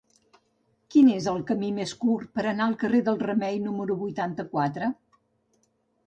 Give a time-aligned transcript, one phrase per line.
[0.93, 4.89] Quin és el camí més curt per anar al carrer del Remei número vuitanta-quatre?